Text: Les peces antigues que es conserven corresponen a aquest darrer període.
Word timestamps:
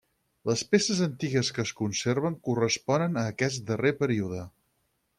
Les 0.49 0.61
peces 0.71 1.01
antigues 1.07 1.51
que 1.57 1.61
es 1.69 1.75
conserven 1.83 2.39
corresponen 2.49 3.23
a 3.25 3.27
aquest 3.37 3.67
darrer 3.71 3.97
període. 4.05 4.47